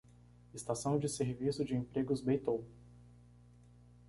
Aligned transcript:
Estação 0.51 0.97
de 0.97 1.07
serviço 1.07 1.63
de 1.63 1.75
emprego 1.75 2.15
Beitou 2.23 2.65